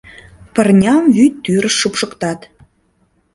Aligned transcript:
Пырням 0.53 1.03
вӱд 1.15 1.33
тӱрыш 1.43 1.75
шупшыктат 1.81 2.39